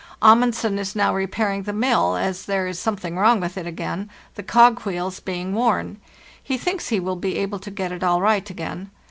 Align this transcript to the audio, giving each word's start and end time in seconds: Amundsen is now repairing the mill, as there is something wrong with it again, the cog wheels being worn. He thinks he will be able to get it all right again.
Amundsen 0.19 0.79
is 0.79 0.95
now 0.95 1.13
repairing 1.13 1.61
the 1.61 1.73
mill, 1.73 2.15
as 2.15 2.45
there 2.47 2.65
is 2.65 2.79
something 2.79 3.19
wrong 3.19 3.39
with 3.39 3.55
it 3.55 3.67
again, 3.67 4.09
the 4.33 4.41
cog 4.41 4.79
wheels 4.79 5.19
being 5.19 5.53
worn. 5.53 6.01
He 6.43 6.57
thinks 6.57 6.89
he 6.89 6.99
will 6.99 7.15
be 7.15 7.37
able 7.37 7.59
to 7.59 7.69
get 7.69 7.91
it 7.91 8.03
all 8.03 8.19
right 8.19 8.49
again. 8.49 8.89